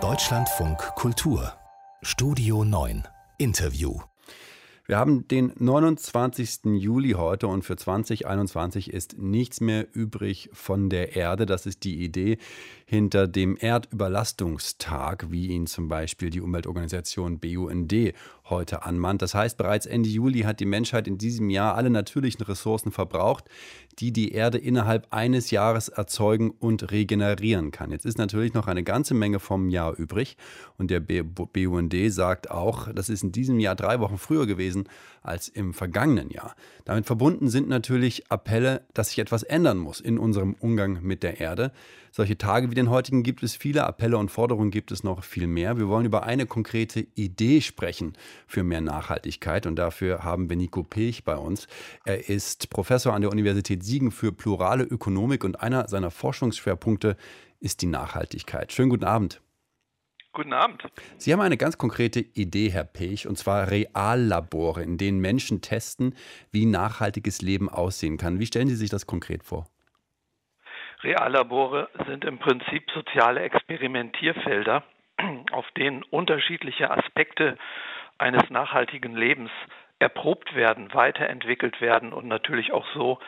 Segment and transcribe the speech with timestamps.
[0.00, 1.52] Deutschlandfunk Kultur
[2.02, 3.06] Studio 9
[3.38, 4.00] Interview
[4.86, 6.66] wir haben den 29.
[6.76, 11.46] Juli heute und für 2021 ist nichts mehr übrig von der Erde.
[11.46, 12.36] Das ist die Idee
[12.84, 17.94] hinter dem Erdüberlastungstag, wie ihn zum Beispiel die Umweltorganisation BUND
[18.50, 19.22] heute anmahnt.
[19.22, 23.44] Das heißt, bereits Ende Juli hat die Menschheit in diesem Jahr alle natürlichen Ressourcen verbraucht,
[23.98, 27.90] die die Erde innerhalb eines Jahres erzeugen und regenerieren kann.
[27.90, 30.36] Jetzt ist natürlich noch eine ganze Menge vom Jahr übrig
[30.76, 34.88] und der BUND sagt auch, das ist in diesem Jahr drei Wochen früher gewesen
[35.22, 36.54] als im vergangenen Jahr.
[36.84, 41.40] Damit verbunden sind natürlich Appelle, dass sich etwas ändern muss in unserem Umgang mit der
[41.40, 41.72] Erde.
[42.10, 45.46] Solche Tage wie den heutigen gibt es viele, Appelle und Forderungen gibt es noch viel
[45.46, 45.78] mehr.
[45.78, 48.12] Wir wollen über eine konkrete Idee sprechen
[48.46, 51.66] für mehr Nachhaltigkeit und dafür haben wir Nico Pech bei uns.
[52.04, 57.16] Er ist Professor an der Universität Siegen für plurale Ökonomik und einer seiner Forschungsschwerpunkte
[57.60, 58.72] ist die Nachhaltigkeit.
[58.72, 59.40] Schönen guten Abend.
[60.34, 60.82] Guten Abend.
[61.16, 66.16] Sie haben eine ganz konkrete Idee, Herr Pech, und zwar Reallabore, in denen Menschen testen,
[66.50, 68.40] wie nachhaltiges Leben aussehen kann.
[68.40, 69.68] Wie stellen Sie sich das konkret vor?
[71.04, 74.82] Reallabore sind im Prinzip soziale Experimentierfelder,
[75.52, 77.56] auf denen unterschiedliche Aspekte
[78.18, 79.50] eines nachhaltigen Lebens
[79.98, 83.18] erprobt werden, weiterentwickelt werden und natürlich auch so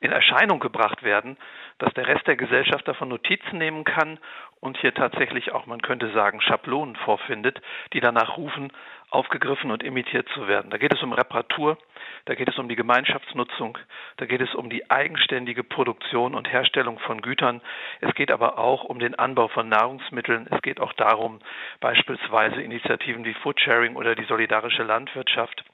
[0.00, 1.36] in Erscheinung gebracht werden,
[1.78, 4.18] dass der Rest der Gesellschaft davon Notizen nehmen kann
[4.60, 7.60] und hier tatsächlich auch, man könnte sagen, Schablonen vorfindet,
[7.92, 8.72] die danach rufen,
[9.10, 10.70] aufgegriffen und imitiert zu werden.
[10.70, 11.78] Da geht es um Reparatur,
[12.24, 13.78] da geht es um die Gemeinschaftsnutzung,
[14.16, 17.60] da geht es um die eigenständige Produktion und Herstellung von Gütern.
[18.00, 20.48] Es geht aber auch um den Anbau von Nahrungsmitteln.
[20.50, 21.38] Es geht auch darum,
[21.80, 25.64] beispielsweise Initiativen wie Foodsharing oder die solidarische Landwirtschaft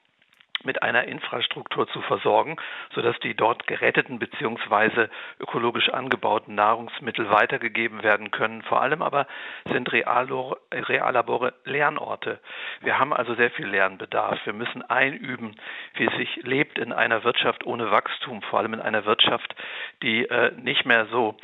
[0.65, 2.57] mit einer Infrastruktur zu versorgen,
[2.93, 5.07] sodass die dort geretteten bzw.
[5.39, 8.61] ökologisch angebauten Nahrungsmittel weitergegeben werden können.
[8.63, 9.27] Vor allem aber
[9.71, 12.39] sind Reallabore Lernorte.
[12.81, 14.39] Wir haben also sehr viel Lernbedarf.
[14.45, 15.55] Wir müssen einüben,
[15.95, 19.55] wie es sich lebt in einer Wirtschaft ohne Wachstum, vor allem in einer Wirtschaft,
[20.01, 21.37] die äh, nicht mehr so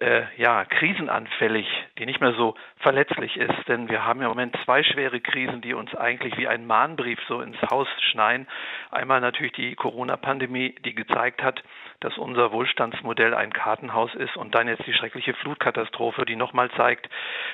[0.00, 1.66] äh, ja, krisenanfällig,
[1.98, 3.68] die nicht mehr so verletzlich ist.
[3.68, 7.40] Denn wir haben im Moment zwei schwere Krisen, die uns eigentlich wie ein Mahnbrief so
[7.40, 8.46] ins Haus schneien.
[8.90, 11.62] Einmal natürlich die Corona-Pandemie, die gezeigt hat,
[12.00, 17.08] dass unser Wohlstandsmodell ein Kartenhaus ist und dann jetzt die schreckliche Flutkatastrophe, die nochmal zeigt,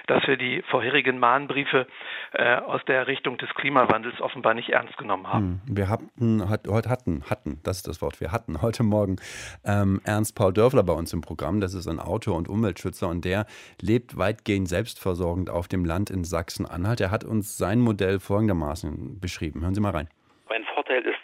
[0.06, 1.86] dass wir die vorherigen Mahnbriefe
[2.32, 5.62] äh, aus der Richtung des Klimawandels offenbar nicht ernst genommen haben.
[5.66, 9.16] Hm, wir hatten, hat, heute hatten, hatten, das ist das Wort, wir hatten heute Morgen
[9.64, 11.60] ähm, Ernst Paul Dörfler bei uns im Programm.
[11.60, 13.46] Das ist ein Autor und Umweltschützer und der
[13.80, 17.00] lebt weitgehend selbstversorgend auf dem Land in Sachsen-Anhalt.
[17.00, 19.62] Er hat uns sein Modell folgendermaßen beschrieben.
[19.62, 20.08] Hören Sie mal rein.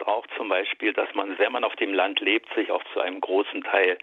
[0.07, 3.19] Auch zum Beispiel, dass man, wenn man auf dem Land lebt, sich auch zu einem
[3.19, 3.97] großen Teil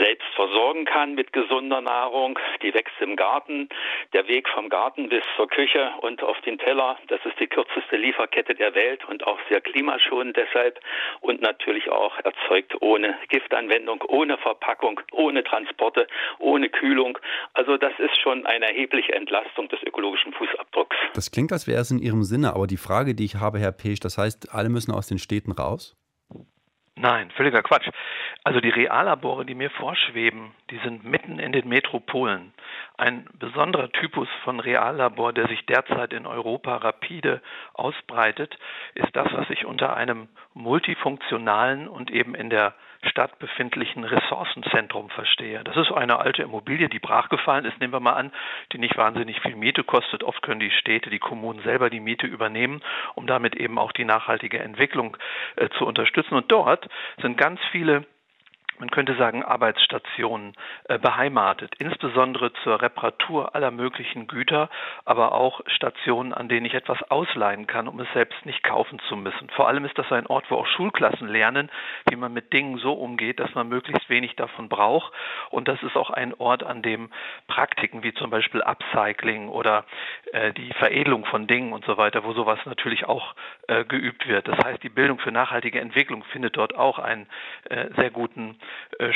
[0.00, 2.38] selbst versorgen kann mit gesunder Nahrung.
[2.62, 3.68] Die wächst im Garten.
[4.14, 7.96] Der Weg vom Garten bis zur Küche und auf den Teller, das ist die kürzeste
[7.96, 10.80] Lieferkette der Welt und auch sehr klimaschonend deshalb
[11.20, 16.06] und natürlich auch erzeugt ohne Giftanwendung, ohne Verpackung, ohne Transporte,
[16.38, 17.18] ohne Kühlung.
[17.52, 20.96] Also das ist schon eine erhebliche Entlastung des ökologischen Fußabdrucks.
[21.12, 23.72] Das klingt, als wäre es in Ihrem Sinne, aber die Frage, die ich habe, Herr
[23.72, 25.96] Pesch, das heißt, alle müssen aus den Städten raus?
[26.98, 27.90] Nein, völliger Quatsch.
[28.42, 32.54] Also die Reallabore, die mir vorschweben, die sind mitten in den Metropolen.
[32.96, 37.42] Ein besonderer Typus von Reallabor, der sich derzeit in Europa rapide
[37.74, 38.56] ausbreitet,
[38.94, 42.74] ist das, was ich unter einem multifunktionalen und eben in der
[43.04, 45.62] Stadt befindlichen Ressourcenzentrum verstehe.
[45.64, 48.32] Das ist eine alte Immobilie, die brachgefallen ist, nehmen wir mal an,
[48.72, 50.24] die nicht wahnsinnig viel Miete kostet.
[50.24, 52.82] Oft können die Städte, die Kommunen selber die Miete übernehmen,
[53.14, 55.16] um damit eben auch die nachhaltige Entwicklung
[55.56, 56.34] äh, zu unterstützen.
[56.34, 56.85] Und dort
[57.20, 58.06] sind ganz viele
[58.80, 60.54] man könnte sagen, Arbeitsstationen
[60.84, 64.68] äh, beheimatet, insbesondere zur Reparatur aller möglichen Güter,
[65.04, 69.16] aber auch Stationen, an denen ich etwas ausleihen kann, um es selbst nicht kaufen zu
[69.16, 69.48] müssen.
[69.50, 71.70] Vor allem ist das ein Ort, wo auch Schulklassen lernen,
[72.08, 75.12] wie man mit Dingen so umgeht, dass man möglichst wenig davon braucht.
[75.50, 77.10] Und das ist auch ein Ort, an dem
[77.46, 79.84] Praktiken wie zum Beispiel Upcycling oder
[80.32, 83.34] äh, die Veredelung von Dingen und so weiter, wo sowas natürlich auch
[83.68, 84.48] äh, geübt wird.
[84.48, 87.26] Das heißt, die Bildung für nachhaltige Entwicklung findet dort auch einen
[87.96, 88.58] sehr guten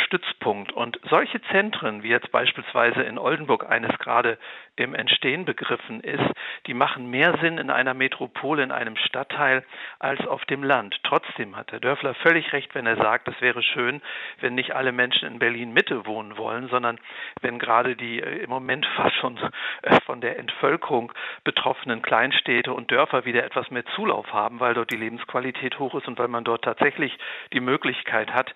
[0.05, 0.73] Stützpunkt.
[0.73, 4.39] Und solche Zentren, wie jetzt beispielsweise in Oldenburg eines gerade
[4.77, 6.25] im Entstehen begriffen ist,
[6.67, 9.65] die machen mehr Sinn in einer Metropole, in einem Stadtteil
[9.99, 10.99] als auf dem Land.
[11.05, 14.01] Trotzdem hat Herr Dörfler völlig recht, wenn er sagt, es wäre schön,
[14.41, 16.99] wenn nicht alle Menschen in Berlin Mitte wohnen wollen, sondern
[17.43, 19.39] wenn gerade die äh, im Moment fast schon
[19.83, 21.13] äh, von der Entvölkerung
[21.45, 26.09] betroffenen Kleinstädte und Dörfer wieder etwas mehr Zulauf haben, weil dort die Lebensqualität hoch ist
[26.09, 27.17] und weil man dort tatsächlich
[27.53, 28.55] die Möglichkeit hat,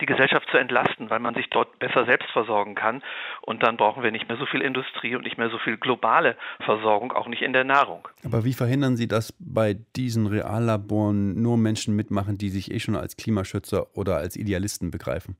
[0.00, 3.02] die Gesellschaft zu entlasten, weil man sich dort besser selbst versorgen kann.
[3.42, 6.36] Und dann brauchen wir nicht mehr so viel Industrie und nicht mehr so viel globale
[6.64, 8.08] Versorgung, auch nicht in der Nahrung.
[8.24, 12.96] Aber wie verhindern Sie, dass bei diesen Reallaboren nur Menschen mitmachen, die sich eh schon
[12.96, 15.36] als Klimaschützer oder als Idealisten begreifen?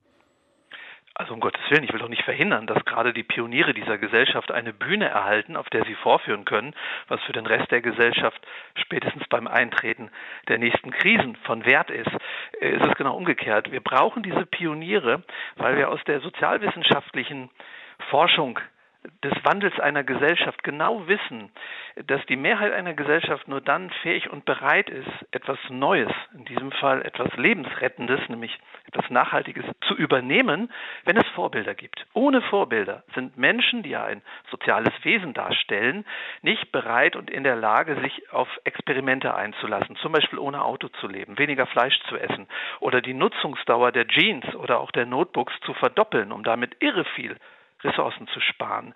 [1.19, 4.51] Also um Gottes Willen, ich will doch nicht verhindern, dass gerade die Pioniere dieser Gesellschaft
[4.51, 6.75] eine Bühne erhalten, auf der sie vorführen können,
[7.07, 8.39] was für den Rest der Gesellschaft
[8.75, 10.11] spätestens beim Eintreten
[10.47, 12.11] der nächsten Krisen von Wert ist.
[12.61, 13.71] Äh, ist es genau umgekehrt.
[13.71, 15.23] Wir brauchen diese Pioniere,
[15.55, 17.49] weil wir aus der sozialwissenschaftlichen
[18.11, 18.59] Forschung
[19.23, 21.51] des Wandels einer Gesellschaft genau wissen,
[22.07, 26.71] dass die Mehrheit einer Gesellschaft nur dann fähig und bereit ist, etwas Neues, in diesem
[26.71, 30.71] Fall etwas Lebensrettendes, nämlich etwas Nachhaltiges zu übernehmen,
[31.05, 32.05] wenn es Vorbilder gibt.
[32.13, 36.05] Ohne Vorbilder sind Menschen, die ja ein soziales Wesen darstellen,
[36.41, 41.07] nicht bereit und in der Lage, sich auf Experimente einzulassen, zum Beispiel ohne Auto zu
[41.07, 42.47] leben, weniger Fleisch zu essen
[42.79, 47.37] oder die Nutzungsdauer der Jeans oder auch der Notebooks zu verdoppeln, um damit irre viel
[47.83, 48.93] Ressourcen zu sparen.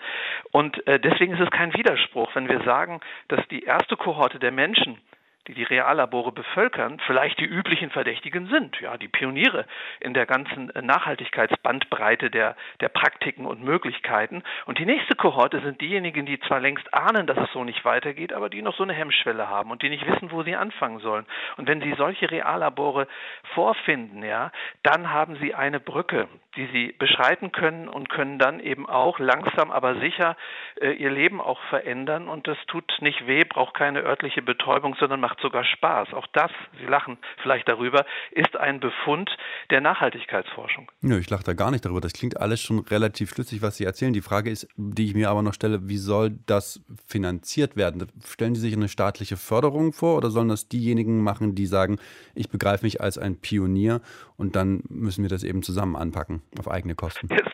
[0.52, 4.52] Und äh, deswegen ist es kein Widerspruch, wenn wir sagen, dass die erste Kohorte der
[4.52, 5.00] Menschen,
[5.48, 9.66] die die Reallabore bevölkern, vielleicht die üblichen Verdächtigen sind, ja, die Pioniere
[10.00, 14.44] in der ganzen äh, Nachhaltigkeitsbandbreite der, der Praktiken und Möglichkeiten.
[14.66, 18.34] Und die nächste Kohorte sind diejenigen, die zwar längst ahnen, dass es so nicht weitergeht,
[18.34, 21.26] aber die noch so eine Hemmschwelle haben und die nicht wissen, wo sie anfangen sollen.
[21.58, 23.08] Und wenn sie solche Reallabore
[23.54, 24.52] vorfinden, ja,
[24.84, 29.72] dann haben sie eine Brücke, die sie beschreiten können und können dann eben auch langsam,
[29.72, 30.36] aber sicher
[30.82, 32.28] äh, ihr Leben auch verändern.
[32.28, 36.14] Und das tut nicht weh, braucht keine örtliche Betäubung, sondern macht macht sogar Spaß.
[36.14, 39.30] Auch das, Sie lachen vielleicht darüber, ist ein Befund
[39.70, 40.92] der Nachhaltigkeitsforschung.
[41.02, 42.02] Nö, ich lache da gar nicht darüber.
[42.02, 44.12] Das klingt alles schon relativ schlüssig, was Sie erzählen.
[44.12, 48.12] Die Frage ist, die ich mir aber noch stelle, wie soll das finanziert werden?
[48.26, 51.98] Stellen Sie sich eine staatliche Förderung vor oder sollen das diejenigen machen, die sagen,
[52.36, 54.02] ich begreife mich als ein Pionier
[54.36, 57.28] und dann müssen wir das eben zusammen anpacken auf eigene Kosten?
[57.30, 57.52] Jetzt,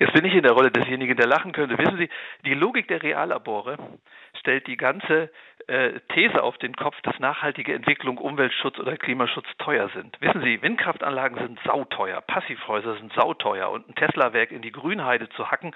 [0.00, 1.78] jetzt bin ich in der Rolle desjenigen, der lachen könnte.
[1.78, 2.08] Wissen Sie,
[2.44, 3.78] die Logik der Reallabore
[4.34, 5.30] stellt die ganze
[5.66, 10.20] äh, These auf den Kopf, dass nachhaltige Entwicklung, Umweltschutz oder Klimaschutz teuer sind.
[10.20, 15.50] Wissen Sie, Windkraftanlagen sind sauteuer, Passivhäuser sind sauteuer und ein Tesla-Werk in die Grünheide zu
[15.50, 15.74] hacken,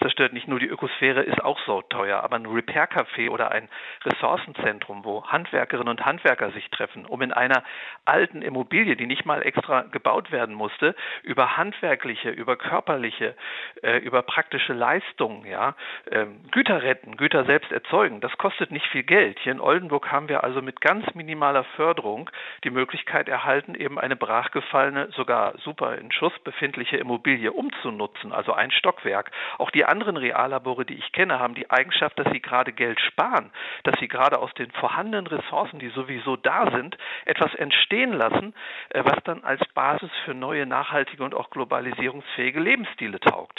[0.00, 2.22] zerstört nicht nur die Ökosphäre, ist auch sauteuer.
[2.22, 3.68] Aber ein Repair-Café oder ein
[4.04, 7.64] Ressourcenzentrum, wo Handwerkerinnen und Handwerker sich treffen, um in einer
[8.04, 13.34] alten Immobilie, die nicht mal extra gebaut werden musste, über handwerkliche, über körperliche,
[13.82, 15.74] äh, über praktische Leistungen, ja,
[16.10, 19.14] äh, Güter retten, Güter selbst erzeugen, das kostet nicht viel Geld.
[19.14, 19.38] Geld.
[19.38, 22.28] Hier in Oldenburg haben wir also mit ganz minimaler Förderung
[22.64, 28.72] die Möglichkeit erhalten, eben eine brachgefallene, sogar super in Schuss befindliche Immobilie umzunutzen, also ein
[28.72, 29.30] Stockwerk.
[29.58, 33.52] Auch die anderen Reallabore, die ich kenne, haben die Eigenschaft, dass sie gerade Geld sparen,
[33.84, 38.52] dass sie gerade aus den vorhandenen Ressourcen, die sowieso da sind, etwas entstehen lassen,
[38.90, 43.53] äh, was dann als Basis für neue, nachhaltige und auch globalisierungsfähige Lebensstile taugt.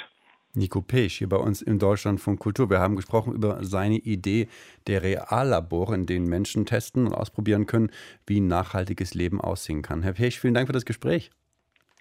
[0.55, 2.69] Nico Pesch hier bei uns im Deutschlandfunk Kultur.
[2.69, 4.47] Wir haben gesprochen über seine Idee
[4.87, 7.91] der Reallabore, in denen Menschen testen und ausprobieren können,
[8.25, 10.03] wie ein nachhaltiges Leben aussehen kann.
[10.03, 11.31] Herr Pesch, vielen Dank für das Gespräch.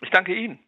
[0.02, 0.58] Ich danke Ihnen.